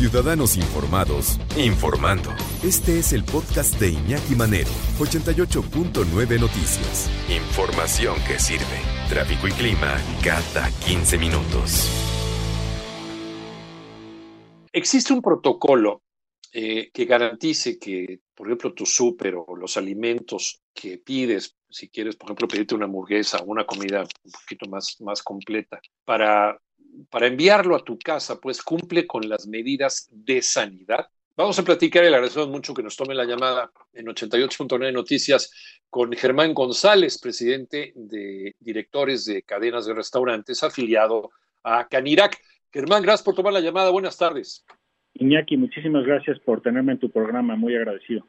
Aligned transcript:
Ciudadanos 0.00 0.56
Informados, 0.56 1.38
informando. 1.58 2.30
Este 2.64 2.98
es 2.98 3.12
el 3.12 3.22
podcast 3.22 3.78
de 3.78 3.90
Iñaki 3.90 4.34
Manero, 4.34 4.70
88.9 4.98 6.40
Noticias. 6.40 7.10
Información 7.28 8.14
que 8.26 8.38
sirve. 8.38 8.80
Tráfico 9.10 9.46
y 9.46 9.50
clima 9.50 9.98
cada 10.24 10.70
15 10.86 11.18
minutos. 11.18 11.90
Existe 14.72 15.12
un 15.12 15.20
protocolo 15.20 16.00
eh, 16.50 16.90
que 16.94 17.04
garantice 17.04 17.78
que, 17.78 18.20
por 18.34 18.46
ejemplo, 18.46 18.72
tu 18.72 18.86
súper 18.86 19.34
o 19.36 19.54
los 19.54 19.76
alimentos 19.76 20.62
que 20.72 20.96
pides, 20.96 21.56
si 21.68 21.90
quieres, 21.90 22.16
por 22.16 22.28
ejemplo, 22.28 22.48
pedirte 22.48 22.74
una 22.74 22.86
hamburguesa 22.86 23.36
o 23.40 23.44
una 23.44 23.66
comida 23.66 24.00
un 24.00 24.32
poquito 24.32 24.66
más, 24.66 24.96
más 25.02 25.22
completa, 25.22 25.78
para 26.06 26.58
para 27.10 27.26
enviarlo 27.26 27.76
a 27.76 27.84
tu 27.84 27.98
casa, 27.98 28.40
pues 28.40 28.62
cumple 28.62 29.06
con 29.06 29.28
las 29.28 29.46
medidas 29.46 30.08
de 30.10 30.42
sanidad. 30.42 31.08
Vamos 31.36 31.58
a 31.58 31.64
platicar 31.64 32.04
y 32.04 32.10
le 32.10 32.16
agradecemos 32.16 32.48
mucho 32.48 32.74
que 32.74 32.82
nos 32.82 32.96
tome 32.96 33.14
la 33.14 33.24
llamada 33.24 33.70
en 33.94 34.06
88.9 34.06 34.92
Noticias 34.92 35.50
con 35.88 36.12
Germán 36.12 36.52
González, 36.54 37.18
presidente 37.18 37.92
de 37.94 38.54
directores 38.60 39.24
de 39.24 39.42
cadenas 39.42 39.86
de 39.86 39.94
restaurantes 39.94 40.62
afiliado 40.62 41.30
a 41.62 41.88
Canirac. 41.88 42.38
Germán, 42.72 43.02
gracias 43.02 43.24
por 43.24 43.34
tomar 43.34 43.52
la 43.52 43.60
llamada. 43.60 43.90
Buenas 43.90 44.16
tardes. 44.18 44.64
Iñaki, 45.14 45.56
muchísimas 45.56 46.04
gracias 46.04 46.38
por 46.40 46.62
tenerme 46.62 46.92
en 46.92 46.98
tu 46.98 47.10
programa. 47.10 47.56
Muy 47.56 47.74
agradecido. 47.74 48.26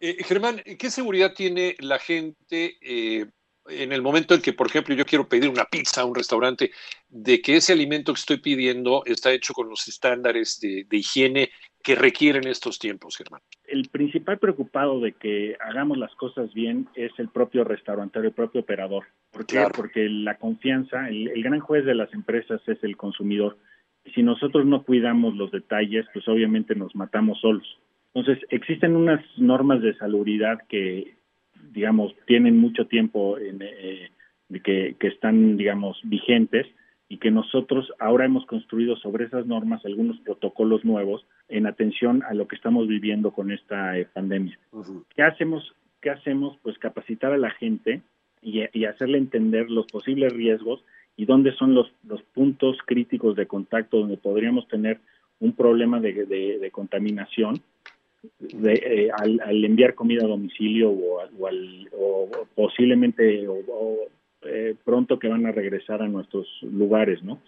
Eh, 0.00 0.16
Germán, 0.24 0.62
¿qué 0.78 0.90
seguridad 0.90 1.34
tiene 1.34 1.76
la 1.80 1.98
gente 1.98 2.76
eh, 2.80 3.26
en 3.68 3.92
el 3.92 4.02
momento 4.02 4.34
en 4.34 4.42
que, 4.42 4.52
por 4.52 4.66
ejemplo, 4.66 4.94
yo 4.94 5.04
quiero 5.04 5.28
pedir 5.28 5.48
una 5.48 5.64
pizza 5.64 6.00
a 6.00 6.04
un 6.04 6.14
restaurante, 6.14 6.70
de 7.08 7.40
que 7.40 7.56
ese 7.56 7.72
alimento 7.72 8.12
que 8.12 8.20
estoy 8.20 8.38
pidiendo 8.38 9.02
está 9.06 9.32
hecho 9.32 9.54
con 9.54 9.68
los 9.68 9.86
estándares 9.88 10.60
de, 10.60 10.86
higiene 10.90 11.50
que 11.82 11.94
requieren 11.94 12.46
estos 12.46 12.78
tiempos, 12.78 13.16
Germán? 13.16 13.40
El 13.66 13.88
principal 13.88 14.38
preocupado 14.38 15.00
de 15.00 15.12
que 15.12 15.56
hagamos 15.60 15.98
las 15.98 16.14
cosas 16.14 16.52
bien 16.54 16.88
es 16.94 17.12
el 17.18 17.28
propio 17.28 17.64
restaurantero, 17.64 18.26
el 18.26 18.34
propio 18.34 18.60
operador. 18.60 19.04
¿Por 19.30 19.46
qué? 19.46 19.66
Porque 19.74 20.08
la 20.08 20.38
confianza, 20.38 21.08
el, 21.08 21.28
el 21.28 21.42
gran 21.42 21.60
juez 21.60 21.84
de 21.84 21.94
las 21.94 22.12
empresas 22.14 22.60
es 22.66 22.82
el 22.82 22.96
consumidor. 22.96 23.58
Y 24.04 24.10
si 24.12 24.22
nosotros 24.22 24.66
no 24.66 24.84
cuidamos 24.84 25.36
los 25.36 25.50
detalles, 25.50 26.06
pues 26.12 26.26
obviamente 26.28 26.74
nos 26.74 26.94
matamos 26.94 27.40
solos. 27.40 27.78
Entonces, 28.14 28.44
existen 28.50 28.94
unas 28.94 29.24
normas 29.38 29.80
de 29.80 29.96
salubridad 29.96 30.58
que 30.68 31.14
digamos, 31.72 32.14
tienen 32.26 32.58
mucho 32.58 32.86
tiempo 32.86 33.38
en, 33.38 33.62
eh, 33.62 34.10
que, 34.62 34.96
que 34.98 35.08
están, 35.08 35.56
digamos, 35.56 35.98
vigentes 36.04 36.66
y 37.08 37.18
que 37.18 37.30
nosotros 37.30 37.92
ahora 37.98 38.24
hemos 38.24 38.46
construido 38.46 38.96
sobre 38.96 39.26
esas 39.26 39.46
normas 39.46 39.84
algunos 39.84 40.18
protocolos 40.20 40.82
nuevos 40.82 41.26
en 41.48 41.66
atención 41.66 42.22
a 42.22 42.32
lo 42.32 42.48
que 42.48 42.56
estamos 42.56 42.88
viviendo 42.88 43.32
con 43.32 43.52
esta 43.52 43.98
eh, 43.98 44.06
pandemia. 44.12 44.58
¿Qué 45.14 45.22
hacemos? 45.22 45.74
¿Qué 46.00 46.08
hacemos? 46.08 46.56
Pues 46.62 46.78
capacitar 46.78 47.32
a 47.32 47.36
la 47.36 47.50
gente 47.50 48.00
y, 48.40 48.62
y, 48.72 48.86
hacerle 48.86 49.18
entender 49.18 49.70
los 49.70 49.86
posibles 49.86 50.32
riesgos 50.32 50.82
y 51.14 51.26
dónde 51.26 51.52
son 51.52 51.74
los, 51.74 51.92
los 52.02 52.22
puntos 52.22 52.78
críticos 52.86 53.36
de 53.36 53.46
contacto 53.46 53.98
donde 53.98 54.16
podríamos 54.16 54.66
tener 54.68 54.98
un 55.38 55.52
problema 55.52 56.00
de, 56.00 56.24
de, 56.24 56.58
de 56.58 56.70
contaminación 56.70 57.60
de, 58.38 58.72
eh, 58.72 59.10
al, 59.12 59.64
enviar 59.64 59.94
comida 59.94 60.24
a 60.24 60.28
domicilio 60.28 60.90
o, 60.90 61.22
o, 61.92 62.30
posiblemente 62.54 63.46
o, 63.48 63.96
eh, 64.42 64.74
pronto 64.84 65.18
que 65.18 65.28
van 65.28 65.46
a 65.46 65.52
regresar 65.52 66.02
a 66.02 66.08
nuestros 66.08 66.46
lugares, 66.62 67.22
¿no? 67.22 67.40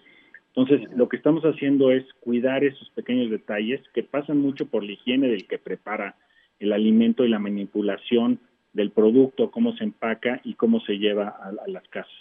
Entonces, 0.55 0.89
lo 0.97 1.09
que 1.09 1.17
estamos 1.17 1.43
haciendo 1.45 1.91
es 1.91 2.05
cuidar 2.21 2.63
esos 2.63 2.89
pequeños 2.91 3.29
detalles 3.31 3.81
que 3.93 4.05
pasan 4.05 4.39
mucho 4.39 4.67
por 4.67 4.85
la 4.85 4.93
higiene 4.93 5.29
del 5.29 5.49
que 5.49 5.59
prepara 5.59 6.15
el 6.61 6.73
alimento 6.73 7.25
y 7.25 7.29
la 7.29 7.41
manipulación 7.41 8.39
del 8.73 8.91
producto, 8.91 9.51
cómo 9.51 9.77
se 9.77 9.83
empaca 9.83 10.41
y 10.45 10.55
cómo 10.55 10.81
se 10.81 10.99
lleva 10.99 11.29
a, 11.29 11.49
a 11.49 11.69
las 11.69 11.87
casas. 11.89 12.15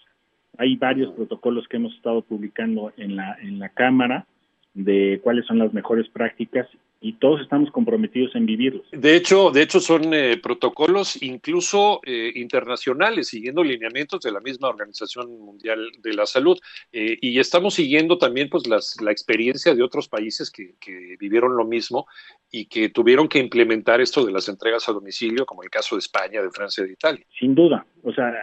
Hay 0.57 0.75
varios 0.77 1.13
protocolos 1.13 1.67
que 1.67 1.77
hemos 1.77 1.93
estado 1.95 2.23
publicando 2.23 2.91
en 2.97 3.15
la, 3.15 3.37
en 3.39 3.59
la 3.59 3.69
Cámara 3.69 4.25
de 4.73 5.19
cuáles 5.23 5.45
son 5.45 5.59
las 5.59 5.73
mejores 5.73 6.07
prácticas 6.09 6.67
y 7.03 7.11
todos 7.13 7.41
estamos 7.41 7.69
comprometidos 7.69 8.33
en 8.33 8.45
vivirlos. 8.45 8.85
De 8.93 9.17
hecho, 9.17 9.51
de 9.51 9.61
hecho 9.61 9.81
son 9.81 10.13
eh, 10.13 10.37
protocolos 10.41 11.21
incluso 11.21 11.99
eh, 12.05 12.31
internacionales, 12.35 13.27
siguiendo 13.27 13.61
lineamientos 13.61 14.21
de 14.21 14.31
la 14.31 14.39
misma 14.39 14.69
Organización 14.69 15.37
Mundial 15.37 15.91
de 16.01 16.13
la 16.13 16.25
Salud. 16.25 16.57
Eh, 16.93 17.17
y 17.19 17.37
estamos 17.39 17.73
siguiendo 17.73 18.17
también 18.17 18.47
pues 18.49 18.67
las, 18.67 19.01
la 19.01 19.11
experiencia 19.11 19.75
de 19.75 19.83
otros 19.83 20.07
países 20.07 20.49
que, 20.49 20.75
que, 20.79 21.17
vivieron 21.19 21.57
lo 21.57 21.65
mismo 21.65 22.07
y 22.49 22.67
que 22.67 22.87
tuvieron 22.87 23.27
que 23.27 23.39
implementar 23.39 23.99
esto 23.99 24.25
de 24.25 24.31
las 24.31 24.47
entregas 24.47 24.87
a 24.87 24.93
domicilio, 24.93 25.45
como 25.45 25.61
el 25.61 25.69
caso 25.69 25.95
de 25.95 25.99
España, 25.99 26.41
de 26.41 26.51
Francia, 26.51 26.85
de 26.85 26.93
Italia. 26.93 27.25
Sin 27.37 27.53
duda. 27.53 27.85
O 28.03 28.13
sea, 28.13 28.33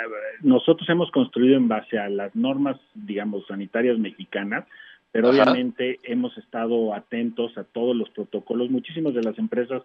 nosotros 0.42 0.86
hemos 0.90 1.10
construido 1.12 1.56
en 1.56 1.66
base 1.66 1.98
a 1.98 2.10
las 2.10 2.36
normas, 2.36 2.78
digamos, 2.94 3.46
sanitarias 3.46 3.98
mexicanas, 3.98 4.66
pero 5.12 5.30
obviamente 5.30 5.98
hemos 6.04 6.36
estado 6.38 6.94
atentos 6.94 7.56
a 7.58 7.64
todos 7.64 7.96
los 7.96 8.08
protocolos. 8.10 8.70
Muchísimas 8.70 9.14
de 9.14 9.22
las 9.22 9.38
empresas 9.38 9.82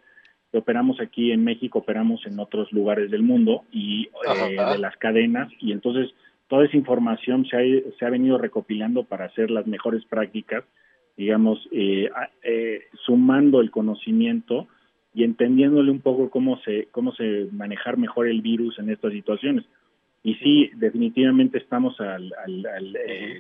que 0.52 0.60
operamos 0.60 1.00
aquí 1.00 1.32
en 1.32 1.44
México 1.44 1.80
operamos 1.80 2.26
en 2.28 2.40
otros 2.40 2.72
lugares 2.72 3.10
del 3.10 3.24
mundo 3.24 3.64
y 3.72 4.04
eh, 4.06 4.56
de 4.72 4.78
las 4.78 4.96
cadenas 4.98 5.52
y 5.60 5.72
entonces 5.72 6.14
toda 6.48 6.66
esa 6.66 6.78
información 6.78 7.46
se 7.48 7.58
ha, 7.58 7.62
se 7.98 8.06
ha 8.06 8.10
venido 8.10 8.38
recopilando 8.38 9.04
para 9.04 9.26
hacer 9.26 9.50
las 9.50 9.66
mejores 9.66 10.06
prácticas, 10.06 10.64
digamos, 11.18 11.68
eh, 11.72 12.10
eh, 12.44 12.84
sumando 13.06 13.62
el 13.62 13.72
conocimiento 13.72 14.68
y 15.16 15.24
entendiéndole 15.24 15.90
un 15.90 16.02
poco 16.02 16.30
cómo 16.30 16.60
se 16.60 16.88
cómo 16.92 17.14
se 17.14 17.48
manejar 17.52 17.98
mejor 17.98 18.28
el 18.28 18.42
virus 18.42 18.78
en 18.78 18.92
estas 18.92 19.12
situaciones. 19.12 19.66
Y 20.22 20.36
sí, 20.36 20.72
definitivamente 20.76 21.58
estamos 21.58 22.00
al, 22.00 22.34
al, 22.44 22.98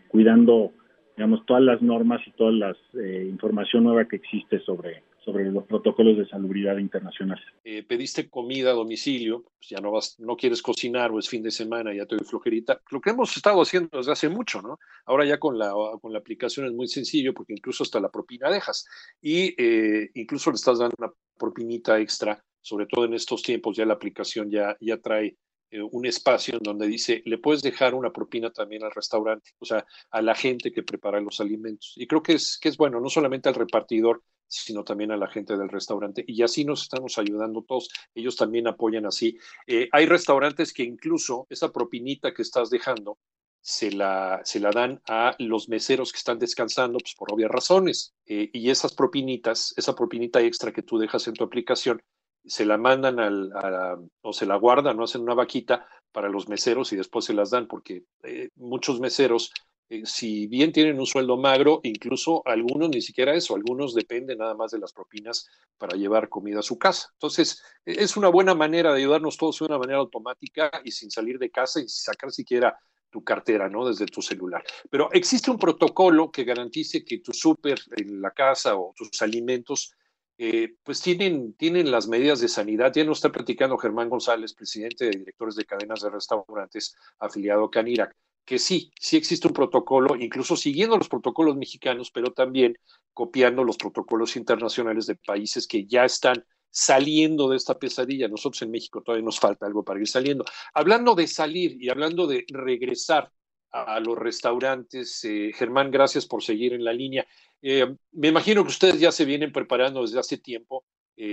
cuidando 0.07 0.72
digamos, 1.16 1.46
todas 1.46 1.64
las 1.64 1.81
normas 1.81 2.22
y 2.28 2.31
toda 2.31 2.52
la 2.52 2.76
eh, 2.94 3.28
información 3.30 3.86
nueva 3.86 4.08
que 4.08 4.18
existe 4.18 4.59
sobre, 4.59 5.03
sobre 5.24 5.46
los 5.52 5.66
protocolos 5.66 6.18
de 6.18 6.28
salubridad 6.28 6.78
internacionales. 6.78 7.44
Eh, 7.64 7.84
pediste 7.84 8.30
comida 8.30 8.72
a 8.72 8.74
domicilio, 8.74 9.44
pues 9.58 9.70
ya 9.70 9.80
no 9.80 9.92
vas, 9.92 10.20
no 10.20 10.36
quieres 10.36 10.62
cocinar 10.62 11.12
o 11.12 11.20
es 11.20 11.30
fin 11.30 11.42
de 11.42 11.52
semana, 11.52 11.94
ya 11.94 12.06
te 12.06 12.16
doy 12.16 12.26
flojerita. 12.26 12.81
Lo 12.92 13.00
que 13.00 13.12
hemos 13.12 13.36
estado 13.36 13.62
haciendo 13.62 13.98
desde 13.98 14.12
hace 14.12 14.30
mucho, 14.30 14.62
¿no? 14.62 14.78
Ahora 15.06 15.26
ya 15.26 15.40
con 15.40 15.58
la, 15.58 15.72
con 16.02 16.12
la 16.12 16.20
aplicación 16.20 16.66
es 16.66 16.74
muy 16.74 16.88
sencillo 16.88 17.34
porque 17.34 17.53
incluso 17.53 17.84
hasta 17.84 18.00
la 18.00 18.09
propina 18.09 18.50
dejas 18.50 18.86
y 19.22 19.56
eh, 19.58 20.12
incluso 20.16 20.52
le 20.52 20.56
estás 20.56 20.80
dando 20.80 20.96
una 21.00 21.12
propinita 21.38 22.00
extra, 22.00 22.44
sobre 22.62 22.88
todo 22.88 23.06
en 23.06 23.14
estos 23.14 23.42
tiempos 23.42 23.78
ya 23.78 23.86
la 23.86 23.94
aplicación 23.94 24.52
ya, 24.52 24.76
ya 24.82 24.97
trae 24.97 25.38
eh, 25.72 25.81
un 25.81 26.06
espacio 26.06 26.56
en 26.56 26.64
donde 26.64 26.88
dice, 26.88 27.22
le 27.26 27.38
puedes 27.38 27.62
dejar 27.62 27.96
una 27.96 28.12
propina 28.12 28.52
también 28.52 28.84
al 28.84 28.92
restaurante, 28.92 29.52
o 29.59 29.66
sea, 29.66 29.86
a 30.12 30.22
la 30.22 30.36
gente 30.36 30.72
que 30.72 30.84
prepara 30.84 31.20
los 31.20 31.40
alimentos. 31.40 31.94
Y 31.96 32.08
creo 32.08 32.24
que 32.24 32.34
es, 32.34 32.58
que 32.58 32.70
es 32.70 32.78
bueno, 32.78 33.00
no 33.00 33.09
solamente 33.09 33.50
al 33.50 33.56
repartidor, 33.56 34.24
sino 34.48 34.84
también 34.84 35.12
a 35.12 35.18
la 35.18 35.28
gente 35.28 35.58
del 35.58 35.70
restaurante. 35.70 36.24
Y 36.28 36.44
así 36.44 36.66
nos 36.66 36.84
estamos 36.84 37.18
ayudando 37.18 37.64
todos. 37.64 37.90
Ellos 38.14 38.36
también 38.36 38.68
apoyan 38.68 39.06
así. 39.06 39.38
Eh, 39.68 39.90
hay 39.92 40.06
restaurantes 40.06 40.74
que 40.74 40.84
incluso 40.84 41.48
esa 41.50 41.72
propinita 41.72 42.34
que 42.34 42.42
estás 42.42 42.70
dejando 42.70 43.18
se 43.62 43.92
la, 43.92 44.42
se 44.44 44.59
la 44.59 44.70
dan 44.70 45.02
a 45.08 45.36
los 45.40 45.70
meseros 45.70 46.12
que 46.12 46.20
están 46.20 46.38
descansando, 46.38 47.00
pues 47.00 47.16
por 47.16 47.34
obvias 47.34 47.50
razones. 47.50 48.14
Eh, 48.28 48.52
y 48.53 48.70
esas 48.70 48.94
propinitas, 48.94 49.74
esa 49.76 49.96
propinita 49.96 50.40
extra 50.42 50.72
que 50.72 50.84
tú 50.84 51.00
dejas 51.00 51.28
en 51.28 51.34
tu 51.34 51.44
aplicación, 51.44 52.02
se 52.47 52.66
la 52.66 52.78
mandan 52.78 53.19
al, 53.19 53.51
a, 53.53 53.97
o 54.22 54.33
se 54.33 54.45
la 54.45 54.56
guardan, 54.56 54.97
no 54.97 55.03
hacen 55.03 55.22
una 55.22 55.33
vaquita 55.33 55.88
para 56.11 56.29
los 56.29 56.47
meseros 56.47 56.94
y 56.94 56.95
después 56.95 57.25
se 57.25 57.33
las 57.33 57.50
dan, 57.50 57.67
porque 57.67 58.03
eh, 58.23 58.50
muchos 58.56 59.00
meseros, 59.00 59.51
eh, 59.89 60.06
si 60.06 60.47
bien 60.47 60.72
tienen 60.72 61.00
un 61.00 61.05
sueldo 61.05 61.38
magro, 61.38 61.81
incluso 61.84 62.41
algunos 62.45 62.89
ni 62.89 63.01
siquiera 63.01 63.35
eso, 63.35 63.55
algunos 63.55 63.93
dependen 63.93 64.37
nada 64.37 64.55
más 64.55 64.72
de 64.72 64.79
las 64.79 64.93
propinas 64.93 65.47
para 65.78 65.97
llevar 65.97 66.29
comida 66.29 66.59
a 66.59 66.64
su 66.64 66.78
casa. 66.78 67.09
Entonces, 67.14 67.61
e, 67.85 68.03
es 68.03 68.16
una 68.16 68.29
buena 68.29 68.55
manera 68.55 68.93
de 68.93 68.99
ayudarnos 68.99 69.37
todos 69.37 69.59
de 69.59 69.66
una 69.66 69.78
manera 69.78 69.99
automática 69.99 70.72
y 70.84 70.91
sin 70.91 71.11
salir 71.11 71.37
de 71.37 71.52
casa 71.52 71.79
y 71.79 71.90
sin 71.90 72.14
sacar 72.14 72.31
siquiera 72.31 72.79
tu 73.09 73.23
cartera, 73.23 73.70
¿no? 73.70 73.87
Desde 73.87 74.05
tu 74.08 74.22
celular. 74.22 74.64
Pero 74.90 75.09
existe 75.14 75.49
un 75.49 75.58
protocolo 75.58 76.31
que 76.31 76.43
garantice 76.43 77.03
que 77.03 77.20
tu 77.20 77.31
súper 77.34 77.79
en 77.96 78.22
la 78.22 78.31
casa 78.31 78.75
o 78.75 78.93
tus 78.96 79.22
alimentos 79.22 79.93
eh, 80.37 80.76
pues 80.84 81.02
tienen, 81.02 81.53
tienen 81.53 81.91
las 81.91 82.08
medidas 82.08 82.41
de 82.41 82.47
sanidad. 82.47 82.91
Ya 82.93 83.03
nos 83.03 83.20
está 83.20 83.32
platicando 83.32 83.78
Germán 83.78 84.09
González, 84.09 84.53
presidente 84.53 85.05
de 85.05 85.11
directores 85.11 85.55
de 85.55 85.66
cadenas 85.66 86.02
de 86.02 86.09
restaurantes 86.09 86.96
afiliado 87.20 87.66
a 87.66 87.72
Canirac, 87.72 88.16
que 88.43 88.59
sí, 88.59 88.91
sí 88.99 89.17
existe 89.17 89.47
un 89.47 89.53
protocolo, 89.53 90.16
incluso 90.16 90.55
siguiendo 90.55 90.97
los 90.97 91.09
protocolos 91.09 91.55
mexicanos, 91.55 92.11
pero 92.11 92.34
también 92.34 92.78
copiando 93.14 93.64
los 93.64 93.78
protocolos 93.78 94.35
internacionales 94.35 95.05
de 95.05 95.16
países 95.16 95.67
que 95.67 95.85
ya 95.85 96.05
están 96.05 96.46
saliendo 96.70 97.49
de 97.49 97.55
esta 97.55 97.79
pesadilla. 97.79 98.28
Nosotros 98.28 98.61
en 98.61 98.72
México 98.72 99.02
todavía 99.02 99.26
nos 99.26 99.40
falta 99.40 99.66
algo 99.66 99.84
para 99.84 99.99
ir 100.02 100.08
saliendo. 100.08 100.43
Hablando 100.73 101.16
de 101.16 101.28
salir 101.28 101.82
y 101.82 101.90
hablando 101.90 102.28
de 102.28 102.46
regresar 102.49 103.32
a, 103.76 103.99
los 103.99 104.17
restaurantes. 104.17 105.23
Eh, 105.26 105.52
Germán, 105.53 105.91
gracias 105.91 106.26
por 106.26 106.43
seguir 106.43 106.73
en 106.73 106.84
la 106.84 106.93
línea. 106.93 107.26
Eh, 107.67 107.96
me 108.14 108.28
imagino 108.28 108.62
que 108.62 108.70
ustedes 108.70 109.00
ya 109.00 109.12
se 109.12 109.26
vienen 109.26 109.52
preparando 109.52 110.03
desde 110.03 110.20
hace 110.20 110.38
tiempo, 110.38 110.84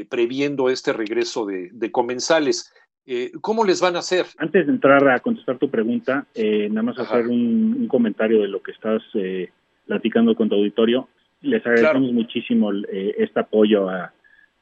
previendo 0.08 0.70
este 0.70 0.92
regreso 0.92 1.44
de, 1.44 1.90
comensales. 1.90 2.72
¿Cómo 3.40 3.64
les 3.64 3.80
van 3.80 3.96
a 3.96 3.98
hacer? 3.98 4.26
Antes 4.38 4.66
de 4.66 4.72
entrar 4.72 5.06
a 5.08 5.18
contestar 5.18 5.58
tu 5.58 5.68
pregunta, 5.68 6.24
nada 6.36 6.82
más 6.82 6.98
hacer 7.00 7.26
un, 7.26 7.88
comentario 7.88 8.40
de 8.40 8.48
lo 8.48 8.62
que 8.62 8.70
estás 8.70 9.02
platicando 9.86 10.36
con 10.36 10.48
tu 10.48 10.54
auditorio. 10.54 11.08
Les 11.40 11.66
agradecemos 11.66 12.12
muchísimo 12.12 12.70
este 12.72 13.40
apoyo 13.40 13.90
a, 13.90 14.12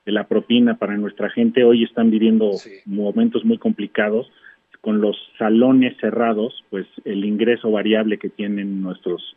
de 0.05 0.13
la 0.13 0.27
propina 0.27 0.77
para 0.77 0.97
nuestra 0.97 1.31
gente. 1.31 1.65
Hoy 1.65 1.85
están 1.85 2.11
viviendo 2.11 2.51
momentos 2.87 3.45
muy 3.45 3.59
complicados 3.59 4.31
con 4.81 5.01
los 5.01 5.17
salones 5.39 5.97
cerrados, 6.01 6.65
pues 6.71 6.87
el 7.05 7.25
ingreso 7.25 7.71
variable 7.71 8.19
que 8.19 8.31
tienen 8.31 8.81
nuestros 8.81 9.37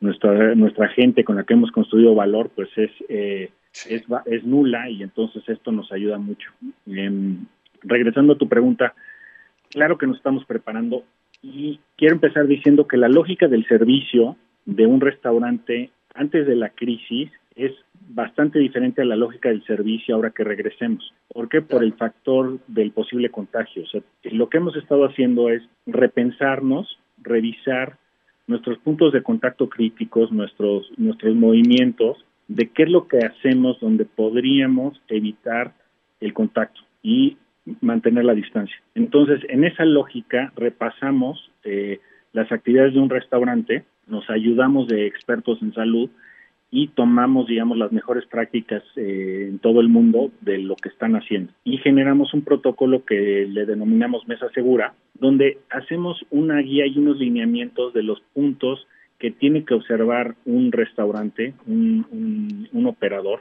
nuestra 0.00 0.54
nuestra 0.54 0.88
gente 0.88 1.24
con 1.24 1.36
la 1.36 1.44
que 1.44 1.54
hemos 1.54 1.70
construido 1.72 2.14
valor, 2.14 2.50
pues 2.54 2.68
es 2.76 2.90
eh, 3.08 3.50
es, 3.88 4.04
es, 4.26 4.44
nula 4.44 4.88
y 4.90 5.02
entonces 5.02 5.42
esto 5.48 5.72
nos 5.72 5.92
ayuda 5.92 6.18
mucho. 6.18 6.50
Em, 6.86 7.46
regresando 7.82 8.32
a 8.32 8.38
tu 8.38 8.48
pregunta, 8.48 8.94
claro 9.70 9.98
que 9.98 10.06
nos 10.06 10.16
estamos 10.16 10.44
preparando 10.44 11.04
y 11.42 11.80
quiero 11.96 12.14
empezar 12.14 12.46
diciendo 12.46 12.86
que 12.86 12.96
la 12.96 13.08
lógica 13.08 13.46
del 13.46 13.66
servicio 13.66 14.36
de 14.64 14.86
un 14.86 15.00
restaurante 15.00 15.90
antes 16.14 16.46
de 16.46 16.56
la 16.56 16.70
crisis 16.70 17.30
es 17.54 17.72
bastante 18.08 18.58
diferente 18.58 19.02
a 19.02 19.04
la 19.04 19.16
lógica 19.16 19.48
del 19.48 19.64
servicio 19.64 20.14
ahora 20.14 20.30
que 20.30 20.44
regresemos. 20.44 21.12
¿Por 21.28 21.48
qué? 21.48 21.60
Por 21.60 21.82
el 21.82 21.92
factor 21.94 22.58
del 22.68 22.92
posible 22.92 23.30
contagio. 23.30 23.82
O 23.82 23.86
sea, 23.86 24.00
lo 24.24 24.48
que 24.48 24.58
hemos 24.58 24.76
estado 24.76 25.04
haciendo 25.04 25.48
es 25.48 25.62
repensarnos, 25.86 26.98
revisar 27.18 27.98
nuestros 28.48 28.78
puntos 28.78 29.12
de 29.12 29.22
contacto 29.22 29.68
críticos, 29.68 30.32
nuestros, 30.32 30.90
nuestros 30.96 31.36
movimientos, 31.36 32.24
de 32.48 32.70
qué 32.70 32.84
es 32.84 32.90
lo 32.90 33.06
que 33.06 33.18
hacemos 33.18 33.78
donde 33.78 34.06
podríamos 34.06 35.00
evitar 35.06 35.74
el 36.20 36.32
contacto 36.32 36.80
y 37.02 37.36
mantener 37.82 38.24
la 38.24 38.34
distancia. 38.34 38.76
Entonces, 38.94 39.40
en 39.48 39.64
esa 39.64 39.84
lógica, 39.84 40.52
repasamos 40.56 41.50
eh, 41.64 42.00
las 42.32 42.50
actividades 42.50 42.94
de 42.94 43.00
un 43.00 43.10
restaurante, 43.10 43.84
nos 44.06 44.28
ayudamos 44.30 44.88
de 44.88 45.06
expertos 45.06 45.60
en 45.60 45.74
salud 45.74 46.10
y 46.70 46.88
tomamos, 46.88 47.46
digamos, 47.46 47.78
las 47.78 47.92
mejores 47.92 48.26
prácticas 48.26 48.82
eh, 48.96 49.46
en 49.48 49.58
todo 49.58 49.80
el 49.80 49.88
mundo 49.88 50.30
de 50.42 50.58
lo 50.58 50.76
que 50.76 50.90
están 50.90 51.14
haciendo. 51.16 51.52
Y 51.64 51.78
generamos 51.78 52.34
un 52.34 52.42
protocolo 52.42 53.04
que 53.04 53.46
le 53.48 53.64
denominamos 53.64 54.28
Mesa 54.28 54.48
Segura, 54.54 54.94
donde 55.14 55.58
hacemos 55.70 56.24
una 56.30 56.58
guía 56.58 56.86
y 56.86 56.98
unos 56.98 57.18
lineamientos 57.18 57.94
de 57.94 58.02
los 58.02 58.20
puntos 58.34 58.86
que 59.18 59.30
tiene 59.30 59.64
que 59.64 59.74
observar 59.74 60.36
un 60.44 60.70
restaurante, 60.70 61.54
un, 61.66 62.68
un, 62.72 62.86
operador, 62.86 63.40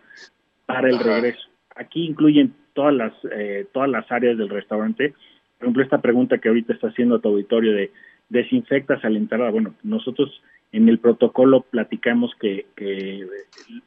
para 0.66 0.90
el 0.90 0.98
regreso. 0.98 1.50
Aquí 1.76 2.06
incluyen 2.06 2.54
todas 2.74 2.96
las, 2.96 3.14
eh, 3.32 3.68
todas 3.74 3.90
las 3.90 4.12
áreas 4.12 4.38
del 4.38 4.50
restaurante. 4.50 5.14
Por 5.60 5.66
ejemplo, 5.66 5.84
esta 5.84 6.02
pregunta 6.02 6.40
que 6.40 6.48
ahorita 6.48 6.74
está 6.74 6.88
haciendo 6.88 7.20
tu 7.20 7.30
auditorio 7.30 7.74
de 7.74 7.92
desinfectas 8.30 9.04
al 9.06 9.18
entrar. 9.18 9.52
Bueno, 9.52 9.76
nosotros 9.84 10.42
en 10.72 10.90
el 10.90 11.00
protocolo 11.00 11.62
platicamos 11.62 12.32
que, 12.40 12.66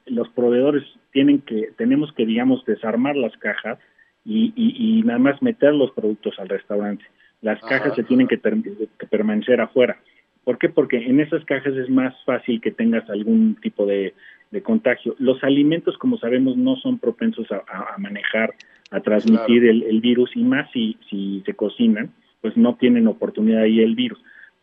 los 0.06 0.28
proveedores 0.30 0.84
tienen 1.12 1.40
que, 1.40 1.70
tenemos 1.76 2.12
que, 2.14 2.26
digamos, 2.26 2.64
desarmar 2.64 3.16
las 3.16 3.36
cajas 3.36 3.78
y, 4.24 5.02
nada 5.04 5.18
más 5.18 5.42
meter 5.42 5.74
los 5.74 5.90
productos 5.92 6.38
al 6.38 6.48
restaurante. 6.48 7.04
Las 7.42 7.60
cajas 7.60 7.94
se 7.94 8.04
tienen 8.04 8.28
que, 8.28 8.38
permanecer 8.38 9.60
afuera. 9.60 9.98
¿Por 10.44 10.58
qué? 10.58 10.68
Porque 10.68 10.96
en 10.98 11.20
esas 11.20 11.44
cajas 11.44 11.74
es 11.74 11.88
más 11.90 12.14
fácil 12.24 12.60
que 12.60 12.70
tengas 12.70 13.08
algún 13.10 13.56
tipo 13.56 13.86
de, 13.86 14.14
contagio. 14.62 15.14
Los 15.18 15.42
alimentos, 15.44 15.96
como 15.98 16.18
sabemos, 16.18 16.56
no 16.56 16.76
son 16.76 16.98
propensos 16.98 17.46
a, 17.52 17.96
manejar, 17.98 18.54
a 18.90 19.00
transmitir 19.00 19.64
el, 19.64 19.84
el, 19.84 20.00
virus 20.00 20.34
y 20.34 20.42
más 20.42 20.68
si, 20.72 20.96
si 21.08 21.42
se 21.46 21.54
cocinan, 21.54 22.10
pues 22.40 22.56
no 22.56 22.74
tienen 22.74 23.06
oportunidad 23.06 23.62
ahí 23.62 23.80
el 23.80 23.94
virus 23.94 24.18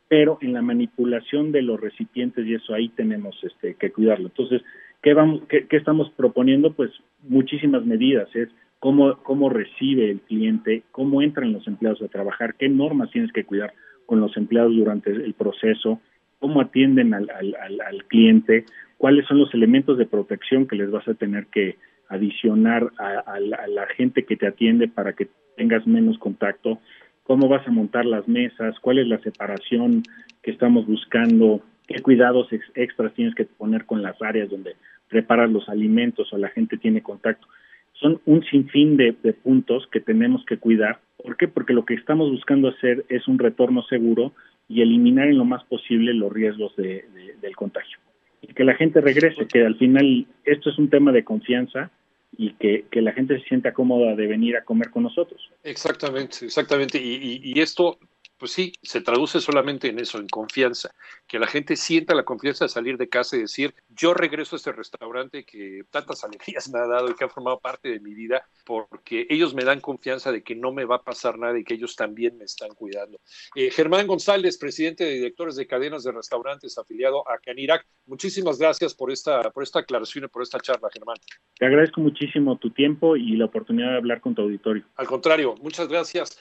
pero 0.08 0.38
en 0.42 0.54
la 0.54 0.62
manipulación 0.62 1.52
de 1.52 1.62
los 1.62 1.80
recipientes 1.80 2.46
y 2.46 2.54
eso 2.54 2.74
ahí 2.74 2.90
tenemos 2.90 3.38
este, 3.44 3.76
que 3.76 3.92
cuidarlo. 3.92 4.28
Entonces, 4.28 4.62
¿qué, 5.02 5.14
vamos, 5.14 5.42
qué, 5.50 5.66
estamos 5.72 6.10
proponiendo? 6.12 6.74
Pues 6.74 6.92
muchísimas 7.24 7.86
medidas, 7.86 8.34
es 8.36 8.50
cómo, 8.80 9.18
cómo 9.24 9.50
recibe 9.50 10.12
el 10.12 10.22
cliente, 10.22 10.84
cómo 10.92 11.22
entran 11.22 11.54
los 11.54 11.68
empleados 11.68 12.02
a 12.02 12.08
trabajar, 12.08 12.56
qué 12.56 12.70
normas 12.70 13.12
tienes 13.12 13.32
que 13.34 13.44
cuidar 13.44 13.74
con 14.06 14.22
los 14.22 14.36
empleados 14.38 14.74
durante 14.76 15.12
el 15.12 15.34
proceso, 15.34 16.00
cómo 16.40 16.62
atienden 16.62 17.14
al, 17.14 17.30
al, 17.30 17.82
al, 17.82 18.06
cliente, 18.06 18.66
cuáles 18.98 19.26
son 19.26 19.40
los 19.40 19.54
elementos 19.54 19.98
de 19.98 20.06
protección 20.06 20.68
que 20.68 20.78
les 20.78 20.90
vas 20.90 21.08
a 21.08 21.16
tener 21.16 21.48
que 21.48 21.78
adicionar 22.08 22.90
a 23.00 23.38
la 23.68 23.86
gente 23.98 24.24
que 24.24 24.38
te 24.38 24.48
atiende 24.48 24.88
para 24.88 25.12
que 25.12 25.28
tengas 25.58 25.86
menos 25.86 26.18
contacto 26.20 26.80
cómo 27.28 27.50
vas 27.50 27.68
a 27.68 27.72
montar 27.72 28.06
las 28.06 28.26
mesas, 28.28 28.80
cuál 28.80 29.00
es 29.00 29.08
la 29.08 29.20
separación 29.20 30.02
que 30.42 30.52
estamos 30.52 30.88
buscando, 30.88 31.62
qué 31.86 32.02
cuidados 32.02 32.48
extras 32.74 33.14
tienes 33.16 33.36
que 33.36 33.44
poner 33.44 33.86
con 33.86 34.02
las 34.02 34.20
áreas 34.22 34.50
donde 34.50 34.76
preparas 35.10 35.52
los 35.52 35.68
alimentos 35.68 36.32
o 36.32 36.38
la 36.38 36.48
gente 36.48 36.78
tiene 36.78 37.04
contacto. 37.04 37.46
Son 37.92 38.22
un 38.26 38.46
sinfín 38.46 38.96
de, 38.96 39.12
puntos 39.44 39.88
que 39.92 40.00
tenemos 40.00 40.46
que 40.46 40.58
cuidar. 40.58 41.00
¿Por 41.22 41.36
qué? 41.36 41.50
Porque 41.50 41.74
lo 41.74 41.84
que 41.84 41.96
estamos 41.96 42.32
buscando 42.32 42.70
hacer 42.70 43.06
es 43.10 43.28
un 43.28 43.40
retorno 43.40 43.84
seguro 43.84 44.32
y 44.70 44.82
eliminar 44.82 45.28
en 45.28 45.38
lo 45.38 45.46
más 45.46 45.66
posible 45.66 46.14
los 46.14 46.32
riesgos 46.32 46.74
del 46.78 47.56
contagio. 47.58 47.98
Y 48.42 48.54
que 48.54 48.64
la 48.64 48.76
gente 48.76 49.02
regrese, 49.02 49.48
que 49.48 49.66
al 49.66 49.76
final 49.76 50.28
esto 50.46 50.70
es 50.70 50.78
un 50.78 50.90
tema 50.90 51.12
de 51.12 51.26
confianza 51.26 51.92
y 52.38 52.54
que, 52.54 52.86
que, 52.92 53.02
la 53.02 53.12
gente 53.14 53.40
se 53.40 53.48
sienta 53.48 53.74
cómoda 53.74 54.16
de 54.16 54.28
venir 54.28 54.56
a 54.58 54.64
comer 54.64 54.92
con 54.92 55.04
nosotros. 55.04 55.52
Exactamente, 55.64 56.46
exactamente. 56.46 57.00
Y, 57.02 57.16
y, 57.16 57.54
y 57.56 57.62
esto 57.62 57.98
pues 58.38 58.52
sí, 58.52 58.74
se 58.82 59.02
traduce 59.02 59.42
solamente 59.42 59.90
en 59.90 60.00
eso, 60.00 60.20
en 60.20 60.28
confianza, 60.28 60.94
que 61.28 61.40
la 61.40 61.48
gente 61.48 61.76
sienta 61.76 62.16
la 62.16 62.24
confianza 62.24 62.66
de 62.66 62.70
salir 62.70 62.98
de 62.98 63.10
casa 63.10 63.36
y 63.36 63.42
decir, 63.42 63.74
yo 63.90 64.14
regreso 64.14 64.56
a 64.56 64.58
este 64.58 64.72
restaurante 64.72 65.44
que 65.44 65.84
tantas 65.90 66.24
alegrías 66.24 66.70
me 66.70 66.80
ha 66.80 66.88
dado 66.88 67.10
y 67.10 67.16
que 67.16 67.26
ha 67.26 67.30
formado 67.30 67.60
parte 67.60 67.90
de 67.90 68.00
mi 68.00 68.14
vida, 68.14 68.46
porque 68.66 69.26
ellos 69.30 69.54
me 69.54 69.64
dan 69.64 69.82
confianza 69.82 70.32
de 70.32 70.44
que 70.44 70.56
no 70.56 70.72
me 70.72 70.86
va 70.86 70.98
a 70.98 71.04
pasar 71.04 71.38
nada 71.38 71.58
y 71.58 71.64
que 71.64 71.74
ellos 71.74 71.96
también 71.96 72.38
me 72.38 72.46
están 72.46 72.70
cuidando. 72.76 73.20
Eh, 73.56 73.72
Germán 73.72 74.08
González, 74.08 74.58
presidente 74.58 75.04
de 75.04 75.14
directores 75.14 75.56
de 75.56 75.68
cadenas 75.68 76.04
de 76.04 76.12
restaurantes 76.12 76.78
afiliado 76.78 77.28
a 77.30 77.38
Canirac, 77.40 77.86
muchísimas 78.06 78.60
gracias 78.60 78.94
por 78.94 79.12
esta, 79.12 79.50
por 79.52 79.64
esta 79.64 79.80
aclaración 79.80 80.26
y 80.26 80.28
por 80.28 80.44
esta 80.44 80.60
charla, 80.60 80.90
Germán. 80.94 81.18
Te 81.58 81.66
agradezco 81.66 82.02
muchísimo 82.02 82.58
tu 82.58 82.70
tiempo 82.70 83.16
y 83.16 83.36
la 83.36 83.46
oportunidad 83.46 83.92
de 83.92 83.98
hablar 83.98 84.22
con 84.22 84.36
tu 84.36 84.44
auditorio. 84.44 84.84
Al 84.96 85.08
contrario, 85.08 85.56
muchas 85.62 85.88
gracias. 85.88 86.38